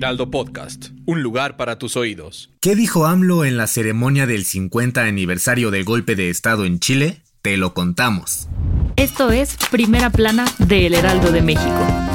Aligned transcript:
Heraldo 0.00 0.30
Podcast, 0.30 0.92
un 1.04 1.22
lugar 1.22 1.58
para 1.58 1.78
tus 1.78 1.94
oídos. 1.94 2.48
¿Qué 2.60 2.74
dijo 2.74 3.04
AMLO 3.04 3.44
en 3.44 3.58
la 3.58 3.66
ceremonia 3.66 4.26
del 4.26 4.46
50 4.46 5.04
aniversario 5.04 5.70
del 5.70 5.84
golpe 5.84 6.16
de 6.16 6.30
Estado 6.30 6.64
en 6.64 6.80
Chile? 6.80 7.20
Te 7.42 7.58
lo 7.58 7.74
contamos. 7.74 8.48
Esto 8.96 9.30
es 9.30 9.58
Primera 9.70 10.08
Plana 10.08 10.46
de 10.56 10.86
El 10.86 10.94
Heraldo 10.94 11.30
de 11.32 11.42
México. 11.42 12.09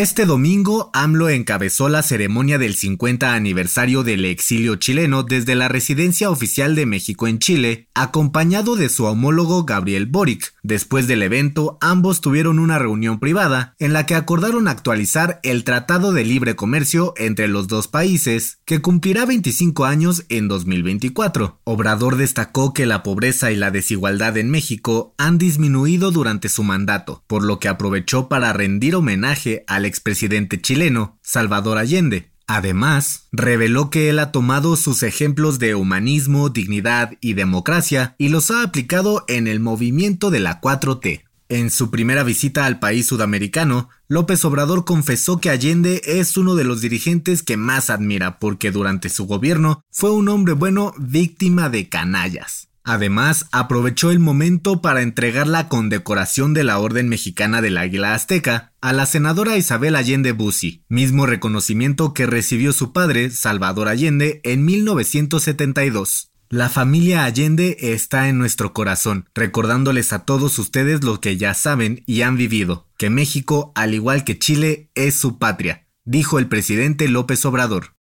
Este 0.00 0.24
domingo, 0.24 0.88
AMLO 0.94 1.28
encabezó 1.28 1.90
la 1.90 2.02
ceremonia 2.02 2.56
del 2.56 2.74
50 2.74 3.34
aniversario 3.34 4.02
del 4.02 4.24
exilio 4.24 4.76
chileno 4.76 5.24
desde 5.24 5.54
la 5.54 5.68
residencia 5.68 6.30
oficial 6.30 6.74
de 6.74 6.86
México 6.86 7.28
en 7.28 7.38
Chile, 7.38 7.90
acompañado 7.92 8.76
de 8.76 8.88
su 8.88 9.04
homólogo 9.04 9.64
Gabriel 9.66 10.06
Boric. 10.06 10.54
Después 10.62 11.06
del 11.06 11.22
evento, 11.22 11.76
ambos 11.82 12.22
tuvieron 12.22 12.58
una 12.58 12.78
reunión 12.78 13.20
privada 13.20 13.74
en 13.78 13.92
la 13.92 14.06
que 14.06 14.14
acordaron 14.14 14.68
actualizar 14.68 15.38
el 15.42 15.64
Tratado 15.64 16.14
de 16.14 16.24
Libre 16.24 16.56
Comercio 16.56 17.12
entre 17.18 17.46
los 17.46 17.68
dos 17.68 17.86
países, 17.86 18.60
que 18.64 18.80
cumplirá 18.80 19.26
25 19.26 19.84
años 19.84 20.24
en 20.30 20.48
2024. 20.48 21.60
Obrador 21.64 22.16
destacó 22.16 22.72
que 22.72 22.86
la 22.86 23.02
pobreza 23.02 23.52
y 23.52 23.56
la 23.56 23.70
desigualdad 23.70 24.38
en 24.38 24.48
México 24.48 25.14
han 25.18 25.36
disminuido 25.36 26.10
durante 26.10 26.48
su 26.48 26.62
mandato, 26.62 27.22
por 27.26 27.44
lo 27.44 27.58
que 27.58 27.68
aprovechó 27.68 28.30
para 28.30 28.54
rendir 28.54 28.94
homenaje 28.94 29.62
al 29.66 29.89
expresidente 29.90 30.60
chileno, 30.60 31.18
Salvador 31.22 31.76
Allende. 31.76 32.30
Además, 32.46 33.28
reveló 33.30 33.90
que 33.90 34.08
él 34.08 34.18
ha 34.18 34.32
tomado 34.32 34.76
sus 34.76 35.02
ejemplos 35.02 35.58
de 35.58 35.74
humanismo, 35.74 36.48
dignidad 36.48 37.12
y 37.20 37.34
democracia 37.34 38.14
y 38.18 38.28
los 38.28 38.50
ha 38.50 38.62
aplicado 38.62 39.24
en 39.28 39.46
el 39.46 39.60
movimiento 39.60 40.30
de 40.30 40.40
la 40.40 40.60
4T. 40.60 41.24
En 41.50 41.70
su 41.70 41.90
primera 41.90 42.22
visita 42.22 42.64
al 42.64 42.78
país 42.78 43.06
sudamericano, 43.06 43.88
López 44.06 44.44
Obrador 44.44 44.84
confesó 44.84 45.40
que 45.40 45.50
Allende 45.50 46.00
es 46.04 46.36
uno 46.36 46.54
de 46.54 46.62
los 46.62 46.80
dirigentes 46.80 47.42
que 47.42 47.56
más 47.56 47.90
admira 47.90 48.38
porque 48.38 48.70
durante 48.70 49.08
su 49.08 49.26
gobierno 49.26 49.84
fue 49.90 50.12
un 50.12 50.28
hombre 50.28 50.54
bueno 50.54 50.94
víctima 50.96 51.68
de 51.68 51.88
canallas. 51.88 52.69
Además, 52.90 53.46
aprovechó 53.52 54.10
el 54.10 54.18
momento 54.18 54.82
para 54.82 55.02
entregar 55.02 55.46
la 55.46 55.68
condecoración 55.68 56.54
de 56.54 56.64
la 56.64 56.80
Orden 56.80 57.08
Mexicana 57.08 57.62
del 57.62 57.78
Águila 57.78 58.14
Azteca 58.14 58.72
a 58.80 58.92
la 58.92 59.06
senadora 59.06 59.56
Isabel 59.56 59.94
Allende 59.94 60.32
Bussi, 60.32 60.82
mismo 60.88 61.24
reconocimiento 61.24 62.14
que 62.14 62.26
recibió 62.26 62.72
su 62.72 62.92
padre, 62.92 63.30
Salvador 63.30 63.86
Allende, 63.86 64.40
en 64.42 64.64
1972. 64.64 66.32
La 66.48 66.68
familia 66.68 67.22
Allende 67.22 67.76
está 67.78 68.28
en 68.28 68.38
nuestro 68.38 68.72
corazón, 68.72 69.28
recordándoles 69.36 70.12
a 70.12 70.24
todos 70.24 70.58
ustedes 70.58 71.04
lo 71.04 71.20
que 71.20 71.36
ya 71.36 71.54
saben 71.54 72.02
y 72.06 72.22
han 72.22 72.36
vivido, 72.36 72.88
que 72.98 73.08
México, 73.08 73.70
al 73.76 73.94
igual 73.94 74.24
que 74.24 74.36
Chile, 74.36 74.90
es 74.96 75.14
su 75.14 75.38
patria, 75.38 75.86
dijo 76.04 76.40
el 76.40 76.48
presidente 76.48 77.06
López 77.06 77.44
Obrador. 77.44 77.94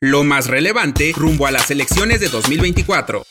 Lo 0.00 0.22
más 0.22 0.46
relevante 0.46 1.12
rumbo 1.16 1.48
a 1.48 1.50
las 1.50 1.72
elecciones 1.72 2.20
de 2.20 2.28
2024. 2.28 3.24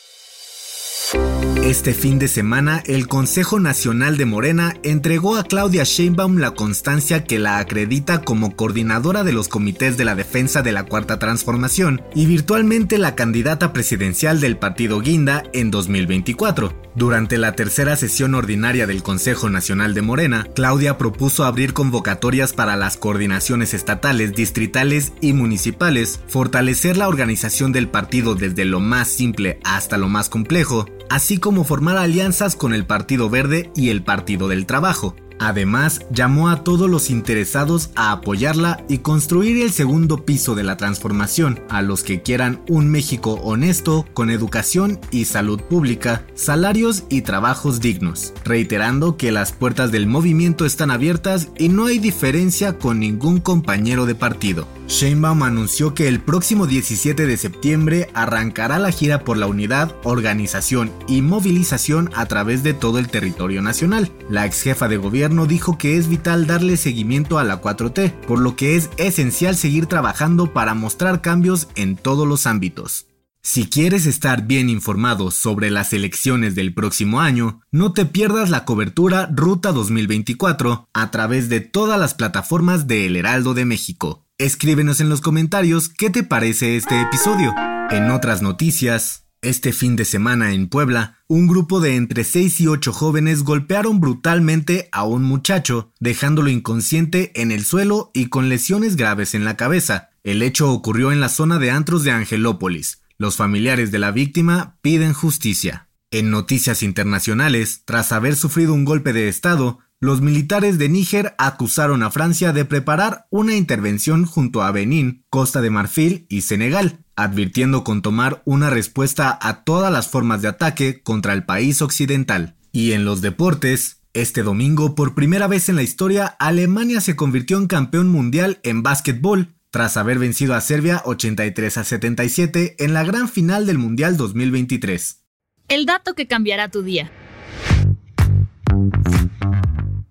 Este 1.62 1.94
fin 1.94 2.18
de 2.18 2.28
semana, 2.28 2.82
el 2.86 3.06
Consejo 3.06 3.60
Nacional 3.60 4.16
de 4.16 4.26
Morena 4.26 4.74
entregó 4.82 5.36
a 5.36 5.44
Claudia 5.44 5.84
Sheinbaum 5.84 6.38
la 6.38 6.50
constancia 6.50 7.24
que 7.24 7.38
la 7.38 7.58
acredita 7.58 8.22
como 8.22 8.56
coordinadora 8.56 9.22
de 9.22 9.32
los 9.32 9.48
comités 9.48 9.96
de 9.96 10.04
la 10.04 10.14
defensa 10.14 10.62
de 10.62 10.72
la 10.72 10.84
Cuarta 10.84 11.18
Transformación 11.18 12.02
y 12.14 12.26
virtualmente 12.26 12.98
la 12.98 13.14
candidata 13.14 13.72
presidencial 13.72 14.40
del 14.40 14.58
partido 14.58 15.00
Guinda 15.00 15.44
en 15.52 15.70
2024. 15.70 16.82
Durante 16.94 17.38
la 17.38 17.52
tercera 17.52 17.96
sesión 17.96 18.34
ordinaria 18.34 18.86
del 18.86 19.02
Consejo 19.02 19.48
Nacional 19.48 19.94
de 19.94 20.02
Morena, 20.02 20.46
Claudia 20.54 20.98
propuso 20.98 21.44
abrir 21.44 21.72
convocatorias 21.72 22.52
para 22.52 22.76
las 22.76 22.98
coordinaciones 22.98 23.72
estatales, 23.72 24.34
distritales 24.34 25.14
y 25.22 25.32
municipales, 25.32 26.20
fortalecer 26.28 26.98
la 26.98 27.08
organización 27.08 27.72
del 27.72 27.88
partido 27.88 28.34
desde 28.34 28.66
lo 28.66 28.80
más 28.80 29.08
simple 29.08 29.58
hasta 29.64 29.96
lo 29.96 30.08
más 30.08 30.28
complejo, 30.28 30.86
así 31.10 31.38
como 31.38 31.64
formar 31.64 31.96
alianzas 31.96 32.56
con 32.56 32.74
el 32.74 32.86
Partido 32.86 33.30
Verde 33.30 33.70
y 33.74 33.90
el 33.90 34.02
Partido 34.02 34.48
del 34.48 34.66
Trabajo. 34.66 35.16
Además, 35.42 36.06
llamó 36.12 36.50
a 36.50 36.62
todos 36.62 36.88
los 36.88 37.10
interesados 37.10 37.90
a 37.96 38.12
apoyarla 38.12 38.84
y 38.88 38.98
construir 38.98 39.60
el 39.60 39.72
segundo 39.72 40.24
piso 40.24 40.54
de 40.54 40.62
la 40.62 40.76
transformación, 40.76 41.58
a 41.68 41.82
los 41.82 42.04
que 42.04 42.22
quieran 42.22 42.62
un 42.68 42.88
México 42.88 43.32
honesto, 43.42 44.06
con 44.14 44.30
educación 44.30 45.00
y 45.10 45.24
salud 45.24 45.60
pública, 45.60 46.24
salarios 46.36 47.02
y 47.08 47.22
trabajos 47.22 47.80
dignos, 47.80 48.32
reiterando 48.44 49.16
que 49.16 49.32
las 49.32 49.50
puertas 49.50 49.90
del 49.90 50.06
movimiento 50.06 50.64
están 50.64 50.92
abiertas 50.92 51.48
y 51.58 51.70
no 51.70 51.86
hay 51.86 51.98
diferencia 51.98 52.78
con 52.78 53.00
ningún 53.00 53.40
compañero 53.40 54.06
de 54.06 54.14
partido. 54.14 54.68
Sheinbaum 54.86 55.42
anunció 55.42 55.94
que 55.94 56.06
el 56.06 56.20
próximo 56.20 56.66
17 56.66 57.26
de 57.26 57.36
septiembre 57.36 58.10
arrancará 58.14 58.78
la 58.78 58.90
gira 58.90 59.24
por 59.24 59.38
la 59.38 59.46
unidad, 59.46 59.94
organización 60.04 60.92
y 61.08 61.22
movilización 61.22 62.10
a 62.14 62.26
través 62.26 62.62
de 62.62 62.74
todo 62.74 62.98
el 62.98 63.08
territorio 63.08 63.62
nacional. 63.62 64.12
La 64.28 64.44
ex 64.44 64.60
jefa 64.60 64.88
de 64.88 64.98
gobierno 64.98 65.31
dijo 65.46 65.78
que 65.78 65.96
es 65.96 66.08
vital 66.08 66.46
darle 66.46 66.76
seguimiento 66.76 67.38
a 67.38 67.44
la 67.44 67.60
4T, 67.60 68.12
por 68.26 68.38
lo 68.38 68.56
que 68.56 68.76
es 68.76 68.90
esencial 68.96 69.56
seguir 69.56 69.86
trabajando 69.86 70.52
para 70.52 70.74
mostrar 70.74 71.20
cambios 71.20 71.68
en 71.74 71.96
todos 71.96 72.26
los 72.28 72.46
ámbitos. 72.46 73.06
Si 73.44 73.66
quieres 73.66 74.06
estar 74.06 74.46
bien 74.46 74.70
informado 74.70 75.32
sobre 75.32 75.68
las 75.70 75.92
elecciones 75.92 76.54
del 76.54 76.74
próximo 76.74 77.20
año, 77.20 77.60
no 77.72 77.92
te 77.92 78.06
pierdas 78.06 78.50
la 78.50 78.64
cobertura 78.64 79.28
Ruta 79.34 79.72
2024 79.72 80.88
a 80.92 81.10
través 81.10 81.48
de 81.48 81.60
todas 81.60 81.98
las 81.98 82.14
plataformas 82.14 82.86
de 82.86 83.06
El 83.06 83.16
Heraldo 83.16 83.54
de 83.54 83.64
México. 83.64 84.24
Escríbenos 84.38 85.00
en 85.00 85.08
los 85.08 85.20
comentarios 85.20 85.88
qué 85.88 86.08
te 86.08 86.22
parece 86.22 86.76
este 86.76 87.00
episodio. 87.00 87.52
En 87.90 88.12
otras 88.12 88.42
noticias, 88.42 89.26
este 89.42 89.72
fin 89.72 89.96
de 89.96 90.04
semana 90.04 90.52
en 90.52 90.68
Puebla, 90.68 91.18
un 91.26 91.48
grupo 91.48 91.80
de 91.80 91.96
entre 91.96 92.22
6 92.22 92.60
y 92.60 92.68
8 92.68 92.92
jóvenes 92.92 93.42
golpearon 93.42 94.00
brutalmente 94.00 94.88
a 94.92 95.02
un 95.02 95.24
muchacho, 95.24 95.92
dejándolo 95.98 96.48
inconsciente 96.48 97.32
en 97.34 97.50
el 97.50 97.64
suelo 97.64 98.12
y 98.14 98.26
con 98.26 98.48
lesiones 98.48 98.94
graves 98.94 99.34
en 99.34 99.44
la 99.44 99.56
cabeza. 99.56 100.10
El 100.22 100.42
hecho 100.42 100.70
ocurrió 100.70 101.10
en 101.10 101.20
la 101.20 101.28
zona 101.28 101.58
de 101.58 101.72
antros 101.72 102.04
de 102.04 102.12
Angelópolis. 102.12 103.02
Los 103.18 103.36
familiares 103.36 103.90
de 103.90 103.98
la 103.98 104.12
víctima 104.12 104.78
piden 104.80 105.12
justicia. 105.12 105.88
En 106.12 106.30
noticias 106.30 106.82
internacionales, 106.84 107.82
tras 107.84 108.12
haber 108.12 108.36
sufrido 108.36 108.72
un 108.72 108.84
golpe 108.84 109.12
de 109.12 109.28
Estado, 109.28 109.80
los 110.02 110.20
militares 110.20 110.78
de 110.78 110.88
Níger 110.88 111.32
acusaron 111.38 112.02
a 112.02 112.10
Francia 112.10 112.52
de 112.52 112.64
preparar 112.64 113.28
una 113.30 113.54
intervención 113.54 114.26
junto 114.26 114.64
a 114.64 114.72
Benín, 114.72 115.24
Costa 115.30 115.60
de 115.60 115.70
Marfil 115.70 116.26
y 116.28 116.40
Senegal, 116.40 117.04
advirtiendo 117.14 117.84
con 117.84 118.02
tomar 118.02 118.42
una 118.44 118.68
respuesta 118.68 119.38
a 119.40 119.62
todas 119.62 119.92
las 119.92 120.08
formas 120.08 120.42
de 120.42 120.48
ataque 120.48 121.04
contra 121.04 121.34
el 121.34 121.44
país 121.44 121.82
occidental. 121.82 122.56
Y 122.72 122.92
en 122.92 123.04
los 123.04 123.20
deportes, 123.20 124.00
este 124.12 124.42
domingo, 124.42 124.96
por 124.96 125.14
primera 125.14 125.46
vez 125.46 125.68
en 125.68 125.76
la 125.76 125.84
historia, 125.84 126.26
Alemania 126.40 127.00
se 127.00 127.14
convirtió 127.14 127.56
en 127.58 127.68
campeón 127.68 128.08
mundial 128.08 128.58
en 128.64 128.82
básquetbol, 128.82 129.54
tras 129.70 129.96
haber 129.96 130.18
vencido 130.18 130.56
a 130.56 130.60
Serbia 130.60 131.02
83 131.04 131.78
a 131.78 131.84
77 131.84 132.74
en 132.80 132.92
la 132.92 133.04
gran 133.04 133.28
final 133.28 133.66
del 133.66 133.78
Mundial 133.78 134.16
2023. 134.16 135.22
El 135.68 135.86
dato 135.86 136.14
que 136.14 136.26
cambiará 136.26 136.68
tu 136.72 136.82
día. 136.82 137.12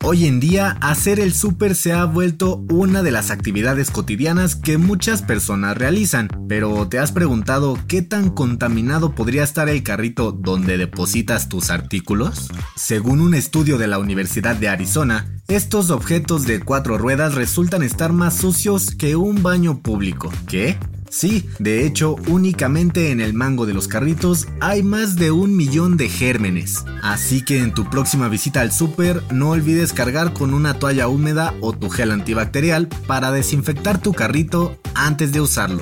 Hoy 0.04 0.26
en 0.26 0.40
día, 0.40 0.78
hacer 0.82 1.20
el 1.20 1.32
súper 1.32 1.76
se 1.76 1.94
ha 1.94 2.06
vuelto 2.06 2.66
una 2.72 3.04
de 3.04 3.12
las 3.12 3.30
actividades 3.30 3.92
cotidianas 3.92 4.56
que 4.56 4.80
muchas 4.80 5.22
personas 5.22 5.78
realizan, 5.78 6.28
pero 6.50 6.88
¿te 6.88 6.98
has 6.98 7.12
preguntado 7.12 7.78
qué 7.88 8.02
tan 8.02 8.32
contaminado 8.32 9.14
podría 9.14 9.44
estar 9.44 9.70
el 9.70 9.84
carrito 9.84 10.32
donde 10.32 10.80
depositas 10.80 11.50
tus 11.50 11.70
artículos? 11.70 12.50
Según 12.76 13.22
un 13.22 13.36
estudio 13.36 13.78
de 13.78 13.88
la 13.88 14.00
Universidad 14.00 14.56
de 14.56 14.70
Arizona, 14.70 15.28
estos 15.48 15.92
objetos 15.92 16.48
de 16.48 16.62
cuatro 16.62 16.98
ruedas 16.98 17.36
resultan 17.36 17.84
estar 17.84 18.12
más 18.12 18.36
sucios 18.36 18.96
que 18.96 19.16
un 19.16 19.44
baño 19.44 19.82
público. 19.84 20.34
¿Qué? 20.48 20.80
Sí, 21.12 21.46
de 21.60 21.86
hecho, 21.86 22.16
únicamente 22.28 23.12
en 23.12 23.20
el 23.20 23.34
mango 23.34 23.66
de 23.66 23.74
los 23.74 23.90
carritos 23.90 24.48
hay 24.62 24.82
más 24.82 25.18
de 25.18 25.30
un 25.32 25.58
millón 25.58 25.98
de 25.98 26.08
gérmenes. 26.08 26.86
Así 27.04 27.44
que 27.44 27.60
en 27.60 27.74
tu 27.74 27.90
próxima 27.90 28.30
visita 28.30 28.62
al 28.62 28.72
súper 28.72 29.22
no 29.30 29.50
olvides 29.50 29.92
cargar 29.92 30.32
con 30.32 30.54
una 30.54 30.80
toalla 30.80 31.10
húmeda 31.10 31.54
o 31.60 31.74
tu 31.74 31.90
gel 31.90 32.12
antibacterial 32.12 32.88
para 33.08 33.32
desinfectar 33.32 34.02
tu 34.02 34.14
carrito 34.14 34.78
antes 34.96 35.34
de 35.34 35.42
usarlo. 35.42 35.82